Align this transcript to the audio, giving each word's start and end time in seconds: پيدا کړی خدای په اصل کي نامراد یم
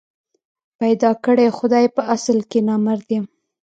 پيدا 0.79 1.11
کړی 1.25 1.47
خدای 1.57 1.85
په 1.95 2.01
اصل 2.15 2.37
کي 2.49 2.59
نامراد 2.67 3.07
یم 3.15 3.25